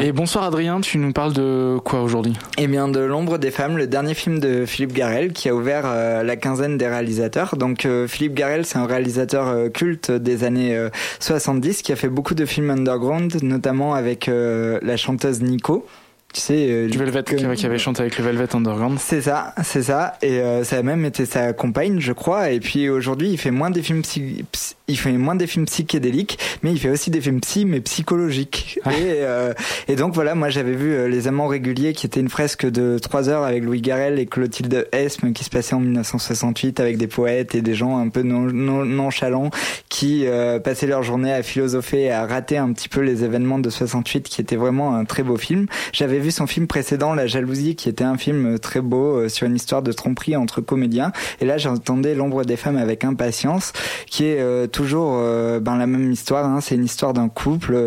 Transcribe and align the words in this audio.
Et 0.00 0.12
bonsoir 0.12 0.44
Adrien, 0.44 0.80
tu 0.80 0.98
nous 0.98 1.12
parles 1.12 1.32
de 1.32 1.78
quoi 1.84 2.02
aujourd'hui? 2.02 2.34
Eh 2.58 2.66
bien 2.66 2.88
de 2.88 3.00
L'ombre 3.00 3.38
des 3.38 3.50
femmes, 3.50 3.76
le 3.76 3.86
dernier 3.86 4.14
film 4.14 4.40
de 4.40 4.66
Philippe 4.66 4.92
Garel 4.92 5.32
qui 5.32 5.48
a 5.48 5.54
ouvert 5.54 5.84
euh, 5.86 6.22
la 6.22 6.36
quinzaine 6.36 6.78
des 6.78 6.88
réalisateurs. 6.88 7.56
Donc 7.56 7.86
euh, 7.86 8.08
Philippe 8.08 8.34
Garel, 8.34 8.64
c'est 8.66 8.78
un 8.78 8.86
réalisateur 8.86 9.48
euh, 9.48 9.68
culte 9.68 10.10
des 10.10 10.44
années 10.44 10.76
70 11.20 11.82
qui 11.82 11.92
a 11.92 11.96
fait 11.96 12.08
beaucoup 12.08 12.34
de 12.34 12.44
films 12.44 12.70
underground, 12.70 13.42
notamment 13.42 13.94
avec 13.94 14.28
la 14.28 14.96
chanteuse 14.96 15.42
Nico 15.42 15.86
tu 16.34 16.40
sais, 16.40 16.66
euh, 16.68 16.88
du 16.88 16.98
Velvet 16.98 17.22
qui, 17.22 17.64
avait 17.64 17.78
chanté 17.78 18.00
avec 18.00 18.18
le 18.18 18.24
Velvet 18.24 18.56
Underground. 18.56 18.98
C'est 18.98 19.22
ça, 19.22 19.54
c'est 19.62 19.84
ça. 19.84 20.14
Et 20.20 20.40
euh, 20.40 20.64
ça 20.64 20.78
a 20.78 20.82
même 20.82 21.04
été 21.04 21.26
sa 21.26 21.52
compagne, 21.52 22.00
je 22.00 22.12
crois. 22.12 22.50
Et 22.50 22.58
puis 22.58 22.88
aujourd'hui, 22.88 23.30
il 23.30 23.38
fait 23.38 23.52
moins 23.52 23.70
des 23.70 23.82
films 23.82 24.02
il 24.88 24.98
fait 24.98 25.12
moins 25.12 25.34
des 25.34 25.46
films 25.46 25.66
psychédéliques, 25.66 26.38
mais 26.62 26.72
il 26.72 26.78
fait 26.78 26.90
aussi 26.90 27.10
des 27.10 27.20
films 27.20 27.40
psy, 27.40 27.64
mais 27.64 27.80
psychologiques. 27.80 28.78
Et, 28.86 29.22
euh, 29.22 29.54
et 29.88 29.96
donc 29.96 30.14
voilà, 30.14 30.34
moi 30.34 30.50
j'avais 30.50 30.74
vu 30.74 30.92
euh, 30.92 31.08
Les 31.08 31.28
Amants 31.28 31.46
réguliers, 31.46 31.92
qui 31.92 32.06
était 32.06 32.20
une 32.20 32.28
fresque 32.28 32.66
de 32.66 32.98
trois 32.98 33.28
heures 33.28 33.44
avec 33.44 33.64
Louis 33.64 33.80
Garrel 33.80 34.18
et 34.18 34.26
Clotilde 34.26 34.88
Esme, 34.92 35.32
qui 35.32 35.44
se 35.44 35.50
passait 35.50 35.74
en 35.74 35.80
1968 35.80 36.80
avec 36.80 36.98
des 36.98 37.06
poètes 37.06 37.54
et 37.54 37.62
des 37.62 37.74
gens 37.74 37.98
un 37.98 38.08
peu 38.08 38.22
nonchalants 38.22 39.50
qui 39.88 40.26
passaient 40.62 40.86
leur 40.86 41.02
journée 41.02 41.32
à 41.32 41.42
philosopher 41.42 42.02
et 42.02 42.12
à 42.12 42.26
rater 42.26 42.58
un 42.58 42.72
petit 42.72 42.88
peu 42.88 43.00
les 43.00 43.24
événements 43.24 43.58
de 43.58 43.70
68, 43.70 44.28
qui 44.28 44.40
était 44.40 44.56
vraiment 44.56 44.94
un 44.94 45.04
très 45.04 45.22
beau 45.22 45.36
film. 45.36 45.66
J'avais 45.92 46.18
vu 46.18 46.30
son 46.30 46.46
film 46.46 46.66
précédent, 46.66 47.14
La 47.14 47.26
Jalousie, 47.26 47.76
qui 47.76 47.88
était 47.88 48.04
un 48.04 48.16
film 48.16 48.58
très 48.58 48.80
beau 48.80 49.16
euh, 49.16 49.28
sur 49.28 49.46
une 49.46 49.56
histoire 49.56 49.82
de 49.82 49.92
tromperie 49.92 50.36
entre 50.36 50.60
comédiens. 50.60 51.12
Et 51.40 51.44
là, 51.44 51.58
j'entendais 51.58 52.14
L'ombre 52.14 52.44
des 52.44 52.56
femmes 52.56 52.76
avec 52.76 53.04
impatience, 53.04 53.72
qui 54.06 54.24
est 54.24 54.40
euh, 54.40 54.66
toujours 54.74 55.14
euh, 55.18 55.60
ben, 55.60 55.76
la 55.76 55.86
même 55.86 56.10
histoire. 56.10 56.44
Hein. 56.44 56.60
C'est 56.60 56.74
une 56.74 56.84
histoire 56.84 57.12
d'un 57.12 57.28
couple 57.28 57.78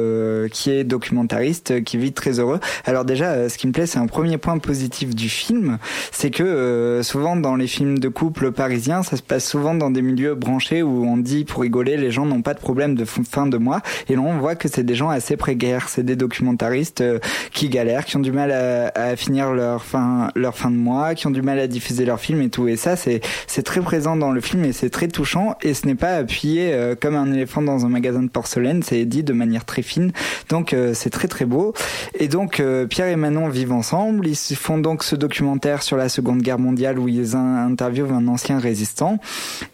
qui 0.52 0.72
est 0.72 0.86
documentariste, 0.86 1.84
qui 1.84 1.98
vit 1.98 2.14
très 2.14 2.40
heureux. 2.40 2.60
Alors 2.86 3.04
déjà, 3.04 3.50
ce 3.50 3.58
qui 3.58 3.68
me 3.68 3.74
plaît, 3.74 3.86
c'est 3.86 4.00
un 4.00 4.08
premier 4.08 4.38
point 4.38 4.58
positif 4.58 5.14
du 5.14 5.28
film, 5.28 5.78
c'est 6.12 6.32
que 6.32 7.02
souvent 7.04 7.36
dans 7.36 7.56
les 7.56 7.68
films 7.68 8.00
de 8.00 8.08
couple 8.08 8.52
parisiens, 8.52 9.04
ça 9.04 9.18
se 9.18 9.22
passe 9.22 9.46
souvent 9.46 9.76
dans 9.76 9.92
des 9.92 10.02
milieux 10.02 10.36
branchés 10.36 10.82
où 10.82 11.06
on 11.06 11.18
dit 11.18 11.44
pour 11.44 11.62
rigoler, 11.62 11.98
les 11.98 12.12
gens 12.12 12.26
n'ont 12.26 12.42
pas 12.42 12.54
de 12.54 12.60
problème 12.60 12.96
de 12.96 13.06
fin 13.06 13.48
de 13.48 13.58
mois. 13.58 13.82
Et 14.08 14.16
là, 14.16 14.22
on 14.22 14.38
voit 14.38 14.56
que 14.56 14.68
c'est 14.68 14.84
des 14.84 14.96
gens 14.96 15.10
assez 15.10 15.36
précaires. 15.36 15.90
C'est 15.90 16.04
des 16.04 16.16
documentaristes 16.16 17.04
qui 17.52 17.70
galèrent, 17.70 18.06
qui 18.06 18.16
ont 18.18 18.22
du 18.22 18.32
mal 18.32 18.52
à, 18.96 19.16
finir 19.16 19.52
leur 19.52 19.84
fin 19.84 20.30
leur 20.36 20.56
fin 20.56 20.72
de 20.72 20.76
mois, 20.78 21.16
qui 21.16 21.28
ont 21.28 21.32
du 21.32 21.42
mal 21.42 21.60
à 21.60 21.68
diffuser 21.68 22.06
leurs 22.06 22.20
films 22.20 22.42
et 22.42 22.50
tout. 22.50 22.68
Et 22.68 22.78
ça, 22.78 22.96
c'est 22.96 23.22
c'est 23.48 23.64
très 23.64 23.82
présent 23.82 24.16
dans 24.16 24.32
le 24.32 24.42
film 24.42 24.64
et 24.64 24.74
c'est 24.74 24.90
très 24.90 25.08
touchant. 25.08 25.56
Et 25.62 25.74
ce 25.74 25.86
n'est 25.86 25.96
pas 25.96 26.16
appuyé 26.16 26.77
euh, 26.78 26.96
comme 27.00 27.16
un 27.16 27.32
éléphant 27.34 27.62
dans 27.62 27.86
un 27.86 27.90
magasin 27.90 28.24
de 28.24 28.30
porcelaine. 28.30 28.84
C'est 28.84 29.06
dit 29.06 29.24
de 29.24 29.34
manière 29.34 29.66
très 29.66 29.82
fine. 29.82 30.12
Donc 30.50 30.74
euh, 30.74 30.94
c'est 30.94 31.10
très 31.10 31.28
très 31.28 31.46
beau. 31.46 31.74
Et 32.20 32.28
donc 32.28 32.60
euh, 32.60 32.86
Pierre 32.86 33.08
et 33.08 33.16
Manon 33.16 33.50
vivent 33.50 33.74
ensemble. 33.74 34.28
Ils 34.28 34.36
font 34.56 34.78
donc 34.78 35.04
ce 35.04 35.16
documentaire 35.16 35.84
sur 35.84 35.98
la 35.98 36.10
Seconde 36.10 36.42
Guerre 36.42 36.60
mondiale 36.60 37.00
où 37.00 37.08
ils 37.08 37.36
interviewent 37.36 38.14
un 38.14 38.28
ancien 38.28 38.60
résistant. 38.60 39.20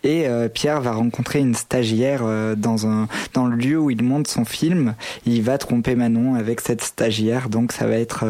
Et 0.03 0.27
Pierre 0.53 0.81
va 0.81 0.91
rencontrer 0.91 1.39
une 1.39 1.55
stagiaire 1.55 2.23
dans 2.57 2.87
un 2.87 3.07
dans 3.33 3.45
le 3.45 3.55
lieu 3.55 3.77
où 3.77 3.89
il 3.89 4.03
monte 4.03 4.27
son 4.27 4.45
film. 4.45 4.95
Il 5.25 5.41
va 5.43 5.57
tromper 5.57 5.95
Manon 5.95 6.35
avec 6.35 6.61
cette 6.61 6.81
stagiaire. 6.81 7.49
Donc 7.49 7.71
ça 7.71 7.87
va 7.87 7.95
être 7.95 8.25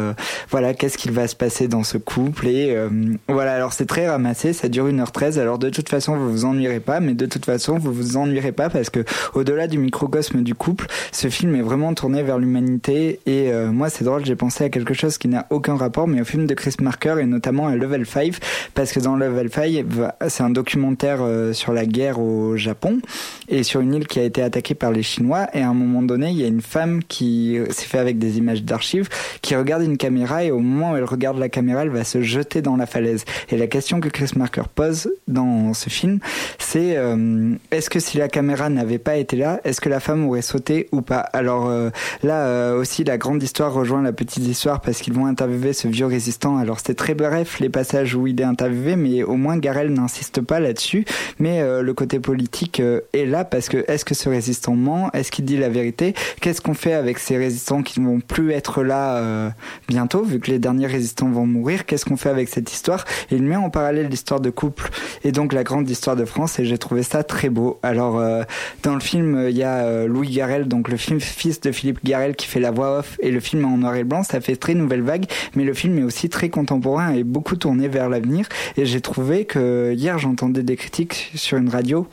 voilà, 0.50 0.74
qu'est-ce 0.74 0.98
qu'il 0.98 1.12
va 1.12 1.28
se 1.28 1.36
passer 1.36 1.68
dans 1.68 1.84
ce 1.84 1.98
couple 1.98 2.46
et 2.46 2.74
euh, 2.74 2.88
voilà. 3.28 3.54
Alors 3.54 3.72
c'est 3.72 3.86
très 3.86 4.08
ramassé, 4.08 4.52
ça 4.52 4.68
dure 4.68 4.88
1h13. 4.88 5.38
Alors 5.38 5.58
de 5.58 5.70
toute 5.70 5.88
façon, 5.88 6.16
vous 6.16 6.30
vous 6.30 6.44
ennuierez 6.44 6.80
pas, 6.80 7.00
mais 7.00 7.14
de 7.14 7.26
toute 7.26 7.44
façon, 7.44 7.78
vous 7.78 7.92
vous 7.92 8.16
ennuierez 8.16 8.52
pas 8.52 8.63
parce 8.70 8.90
que 8.90 9.04
au-delà 9.34 9.66
du 9.66 9.78
microcosme 9.78 10.42
du 10.42 10.54
couple, 10.54 10.86
ce 11.12 11.28
film 11.28 11.54
est 11.54 11.62
vraiment 11.62 11.94
tourné 11.94 12.22
vers 12.22 12.38
l'humanité 12.38 13.20
et 13.26 13.52
euh, 13.52 13.70
moi 13.70 13.88
c'est 13.90 14.04
drôle, 14.04 14.24
j'ai 14.24 14.36
pensé 14.36 14.64
à 14.64 14.68
quelque 14.68 14.94
chose 14.94 15.18
qui 15.18 15.28
n'a 15.28 15.46
aucun 15.50 15.76
rapport, 15.76 16.06
mais 16.06 16.20
au 16.20 16.24
film 16.24 16.46
de 16.46 16.54
Chris 16.54 16.74
Marker 16.80 17.16
et 17.20 17.26
notamment 17.26 17.68
à 17.68 17.76
Level 17.76 18.06
5 18.06 18.34
parce 18.74 18.92
que 18.92 19.00
dans 19.00 19.16
Level 19.16 19.50
5, 19.50 19.84
c'est 20.28 20.42
un 20.42 20.50
documentaire 20.50 21.18
euh, 21.20 21.52
sur 21.52 21.72
la 21.72 21.86
guerre 21.86 22.20
au 22.20 22.56
Japon 22.56 23.00
et 23.48 23.62
sur 23.62 23.80
une 23.80 23.94
île 23.94 24.06
qui 24.06 24.20
a 24.20 24.24
été 24.24 24.42
attaquée 24.42 24.74
par 24.74 24.92
les 24.92 25.02
Chinois 25.02 25.48
et 25.54 25.62
à 25.62 25.68
un 25.68 25.74
moment 25.74 26.02
donné, 26.02 26.30
il 26.30 26.36
y 26.36 26.44
a 26.44 26.48
une 26.48 26.62
femme 26.62 27.02
qui 27.02 27.58
s'est 27.70 27.86
fait 27.86 27.98
avec 27.98 28.18
des 28.18 28.38
images 28.38 28.62
d'archives 28.62 29.08
qui 29.42 29.54
regarde 29.56 29.82
une 29.82 29.96
caméra 29.96 30.44
et 30.44 30.50
au 30.50 30.60
moment 30.60 30.92
où 30.92 30.96
elle 30.96 31.04
regarde 31.04 31.38
la 31.38 31.48
caméra, 31.48 31.82
elle 31.82 31.90
va 31.90 32.04
se 32.04 32.22
jeter 32.22 32.62
dans 32.62 32.76
la 32.76 32.86
falaise. 32.86 33.24
Et 33.50 33.56
la 33.56 33.66
question 33.66 34.00
que 34.00 34.08
Chris 34.08 34.30
Marker 34.36 34.62
pose 34.74 35.10
dans 35.28 35.74
ce 35.74 35.90
film, 35.90 36.18
c'est 36.58 36.96
euh, 36.96 37.54
est-ce 37.70 37.90
que 37.90 38.00
si 38.00 38.18
la 38.18 38.28
caméra 38.28 38.53
n'avait 38.70 38.98
pas 38.98 39.16
été 39.16 39.36
là, 39.36 39.60
est-ce 39.64 39.80
que 39.80 39.88
la 39.88 40.00
femme 40.00 40.26
aurait 40.26 40.42
sauté 40.42 40.88
ou 40.92 41.02
pas? 41.02 41.18
Alors 41.18 41.68
euh, 41.68 41.90
là 42.22 42.46
euh, 42.46 42.78
aussi, 42.78 43.04
la 43.04 43.18
grande 43.18 43.42
histoire 43.42 43.72
rejoint 43.72 44.02
la 44.02 44.12
petite 44.12 44.46
histoire 44.46 44.80
parce 44.80 45.00
qu'ils 45.00 45.12
vont 45.12 45.26
interviewer 45.26 45.72
ce 45.72 45.88
vieux 45.88 46.06
résistant. 46.06 46.56
Alors 46.56 46.78
c'était 46.78 46.94
très 46.94 47.14
bref 47.14 47.60
les 47.60 47.68
passages 47.68 48.14
où 48.14 48.26
il 48.26 48.40
est 48.40 48.44
interviewé, 48.44 48.96
mais 48.96 49.22
au 49.22 49.36
moins 49.36 49.56
Garel 49.58 49.92
n'insiste 49.92 50.40
pas 50.40 50.60
là-dessus. 50.60 51.04
Mais 51.38 51.62
le 51.82 51.94
côté 51.94 52.20
politique 52.20 52.80
est 52.80 53.26
là 53.26 53.44
parce 53.44 53.68
que 53.68 53.84
est-ce 53.88 54.04
que 54.04 54.14
ce 54.14 54.28
résistant 54.28 54.74
ment? 54.74 55.10
Est-ce 55.12 55.30
qu'il 55.30 55.44
dit 55.44 55.56
la 55.56 55.68
vérité? 55.68 56.14
Qu'est-ce 56.40 56.60
qu'on 56.60 56.74
fait 56.74 56.92
avec 56.92 57.18
ces 57.18 57.36
résistants 57.36 57.82
qui 57.82 58.00
ne 58.00 58.06
vont 58.06 58.20
plus 58.20 58.52
être 58.52 58.82
là 58.82 59.52
bientôt, 59.88 60.22
vu 60.22 60.40
que 60.40 60.50
les 60.50 60.58
derniers 60.58 60.86
résistants 60.86 61.30
vont 61.30 61.46
mourir? 61.46 61.86
Qu'est-ce 61.86 62.04
qu'on 62.04 62.16
fait 62.16 62.30
avec 62.30 62.48
cette 62.48 62.72
histoire? 62.72 63.04
Il 63.30 63.42
met 63.42 63.56
en 63.56 63.70
parallèle 63.70 64.08
l'histoire 64.08 64.40
de 64.40 64.50
couple 64.50 64.90
et 65.24 65.32
donc 65.32 65.52
la 65.52 65.64
grande 65.64 65.88
histoire 65.88 66.16
de 66.16 66.24
France. 66.24 66.58
Et 66.58 66.64
j'ai 66.64 66.78
trouvé 66.78 67.02
ça 67.02 67.22
très 67.22 67.48
beau. 67.48 67.78
Alors 67.82 68.18
euh, 68.18 68.42
dans 68.82 68.94
le 68.94 69.00
film, 69.00 69.46
il 69.48 69.56
y 69.56 69.62
a 69.62 69.84
euh, 69.84 70.06
Louis 70.06 70.30
Garel, 70.30 70.68
donc 70.68 70.88
le 70.88 70.96
film 70.96 71.20
fils 71.20 71.60
de 71.60 71.72
Philippe 71.72 72.04
Garel, 72.04 72.36
qui 72.36 72.46
fait 72.46 72.60
la 72.60 72.70
voix 72.70 72.98
off. 72.98 73.16
Et 73.20 73.30
le 73.30 73.40
film 73.40 73.64
en 73.64 73.78
noir 73.78 73.96
et 73.96 74.04
blanc, 74.04 74.22
ça 74.22 74.40
fait 74.40 74.56
très 74.56 74.74
nouvelle 74.74 75.02
vague. 75.02 75.26
Mais 75.54 75.64
le 75.64 75.74
film 75.74 75.98
est 75.98 76.02
aussi 76.02 76.28
très 76.28 76.48
contemporain 76.48 77.12
et 77.12 77.24
beaucoup 77.24 77.56
tourné 77.56 77.88
vers 77.88 78.08
l'avenir. 78.08 78.48
Et 78.76 78.86
j'ai 78.86 79.00
trouvé 79.00 79.44
que 79.44 79.92
hier, 79.94 80.18
j'entendais 80.18 80.62
des 80.62 80.76
critiques 80.76 81.30
sur 81.34 81.58
une 81.58 81.68
radio 81.68 82.06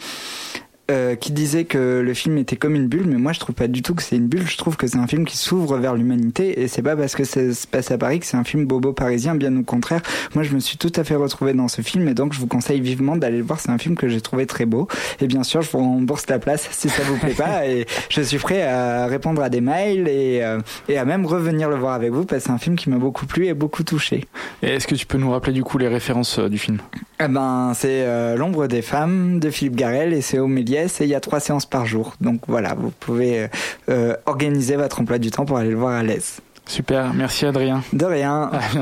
euh, 0.92 1.16
qui 1.16 1.32
disait 1.32 1.64
que 1.64 2.02
le 2.04 2.14
film 2.14 2.38
était 2.38 2.58
comme 2.58 2.76
une 2.76 2.88
bulle, 2.88 3.06
mais 3.08 3.18
moi 3.18 3.32
je 3.32 3.40
trouve 3.40 3.56
pas 3.56 3.68
du 3.68 3.82
tout 3.82 3.96
que 3.96 4.04
c'est 4.04 4.18
une 4.18 4.28
bulle. 4.28 4.48
Je 4.48 4.58
trouve 4.58 4.76
que 4.76 4.88
c'est 4.88 4.98
un 4.98 5.08
film 5.08 5.26
qui 5.26 5.38
s'ouvre 5.38 5.78
vers 5.78 5.96
l'humanité 5.96 6.62
et 6.62 6.68
c'est 6.68 6.82
pas 6.82 6.96
parce 6.96 7.16
que 7.16 7.24
ça 7.24 7.54
se 7.54 7.66
passe 7.66 7.92
à 7.92 7.98
Paris 7.98 8.20
que 8.20 8.26
c'est 8.26 8.38
un 8.38 8.44
film 8.44 8.66
bobo 8.66 8.94
parisien, 8.94 9.36
bien 9.36 9.56
au 9.58 9.64
contraire. 9.64 10.02
Moi 10.36 10.44
je 10.44 10.54
me 10.54 10.60
suis 10.60 10.78
tout 10.78 10.92
à 10.96 11.04
fait 11.04 11.16
retrouvé 11.16 11.54
dans 11.54 11.68
ce 11.68 11.82
film 11.82 12.08
et 12.08 12.14
donc 12.14 12.34
je 12.34 12.40
vous 12.40 12.48
conseille 12.48 12.82
vivement 12.82 13.16
d'aller 13.16 13.38
le 13.38 13.44
voir. 13.44 13.60
C'est 13.60 13.72
un 13.72 13.78
film 13.78 13.96
que 13.96 14.10
j'ai 14.10 14.22
trouvé 14.22 14.46
très 14.46 14.66
beau 14.66 14.88
et 15.22 15.28
bien 15.28 15.44
sûr 15.44 15.62
je 15.62 15.72
vous 15.72 15.80
rembourse 15.80 16.28
la 16.28 16.40
place 16.40 16.68
si 16.72 16.90
ça 16.90 17.04
vous 17.04 17.18
plaît 17.18 17.34
pas 17.34 17.66
et 17.66 17.86
je 18.10 18.22
suis 18.22 18.38
prêt 18.38 18.64
à 18.64 19.08
répondre 19.08 19.42
à 19.42 19.50
des 19.50 19.62
mails 19.62 20.08
et, 20.08 20.42
euh, 20.44 20.60
et 20.90 20.98
à 20.98 21.06
même 21.06 21.26
revenir 21.26 21.70
le 21.70 21.78
voir 21.78 21.94
avec 21.94 22.12
vous 22.12 22.26
parce 22.26 22.44
que 22.44 22.48
c'est 22.48 22.54
un 22.54 22.58
film 22.58 22.76
qui 22.76 22.90
m'a 22.90 22.98
beaucoup 22.98 23.26
plu 23.26 23.48
et 23.48 23.54
beaucoup 23.54 23.84
touché. 23.84 24.26
Et 24.62 24.68
est-ce 24.70 24.88
que 24.88 24.96
tu 24.96 25.06
peux 25.06 25.18
nous 25.18 25.32
rappeler 25.32 25.54
du 25.54 25.64
coup 25.64 25.78
les 25.78 25.88
références 25.88 26.40
euh, 26.40 26.50
du 26.50 26.58
film? 26.58 26.80
Eh 27.26 27.28
ben 27.28 27.74
c'est 27.76 28.36
L'ombre 28.36 28.68
des 28.68 28.82
femmes 28.82 29.40
de 29.40 29.50
Philippe 29.50 29.76
Garel 29.76 30.14
et 30.14 30.22
c'est 30.22 30.40
au 30.40 30.48
Méliès 30.48 31.02
et 31.02 31.06
il 31.06 31.10
y 31.10 31.16
a 31.16 31.20
trois 31.20 31.40
séances 31.40 31.66
par 31.66 31.86
jour. 31.86 32.14
Donc 32.22 32.42
voilà, 32.48 32.74
vous 32.74 32.92
pouvez 33.00 33.48
euh, 33.90 34.16
organiser 34.26 34.76
votre 34.76 35.02
emploi 35.02 35.18
du 35.18 35.32
temps 35.32 35.46
pour 35.46 35.58
aller 35.58 35.70
le 35.70 35.78
voir 35.78 35.94
à 35.94 36.04
l'aise. 36.04 36.40
Super, 36.66 37.14
merci 37.14 37.46
Adrien. 37.46 37.84
De 37.92 38.06
rien. 38.06 38.50